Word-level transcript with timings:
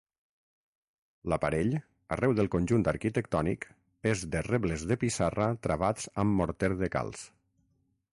L'aparell, 1.33 1.75
arreu 2.15 2.33
del 2.39 2.49
conjunt 2.55 2.85
arquitectònic, 2.91 3.67
és 4.13 4.23
de 4.37 4.41
rebles 4.47 4.87
de 4.93 4.97
pissarra 5.05 5.51
travats 5.67 6.09
amb 6.25 6.39
morter 6.41 6.71
de 6.81 6.91
calç. 6.97 7.23